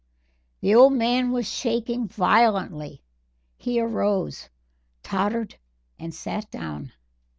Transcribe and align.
The 0.61 0.73
old 0.73 0.93
man 0.93 1.29
was 1.31 1.47
shaking 1.47 2.07
violently. 2.07 3.03
He 3.59 3.79
arose, 3.79 4.49
tottered 5.03 5.59
and 5.99 6.11
sat 6.11 6.49
down. 6.49 6.93